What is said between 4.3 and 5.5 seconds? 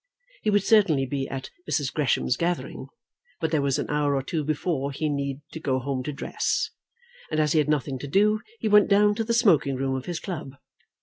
before he need